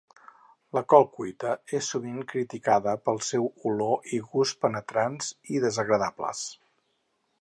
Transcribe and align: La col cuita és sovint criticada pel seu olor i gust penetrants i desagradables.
La 0.75 0.81
col 0.93 1.03
cuita 1.17 1.51
és 1.79 1.89
sovint 1.93 2.23
criticada 2.31 2.95
pel 3.09 3.21
seu 3.27 3.45
olor 3.73 4.11
i 4.17 4.23
gust 4.31 4.59
penetrants 4.65 5.31
i 5.57 5.63
desagradables. 5.67 6.43